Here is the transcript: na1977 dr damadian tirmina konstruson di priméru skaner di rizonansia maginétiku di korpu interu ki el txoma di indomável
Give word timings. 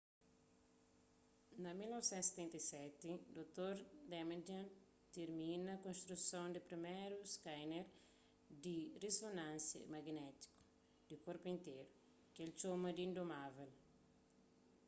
na1977 1.63 2.75
dr 3.37 3.73
damadian 4.11 4.65
tirmina 5.15 5.73
konstruson 5.85 6.47
di 6.55 6.59
priméru 6.69 7.17
skaner 7.35 7.85
di 8.63 8.77
rizonansia 9.03 9.83
maginétiku 9.95 10.59
di 11.07 11.15
korpu 11.25 11.45
interu 11.55 11.85
ki 12.33 12.39
el 12.45 12.51
txoma 12.59 12.89
di 12.93 13.01
indomável 13.07 13.69